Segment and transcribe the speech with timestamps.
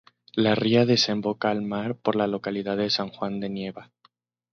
[0.33, 3.91] La ría desemboca al mar por la localidad de San Juan de Nieva.